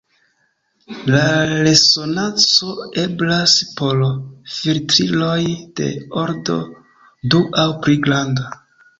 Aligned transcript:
La 1.15 1.23
resonanco 1.65 2.69
eblas 3.01 3.53
por 3.81 4.01
filtriloj 4.53 5.37
de 5.81 5.91
ordo 6.23 6.57
du 7.35 7.43
aŭ 7.65 7.67
pli 7.85 7.99
granda. 8.09 8.49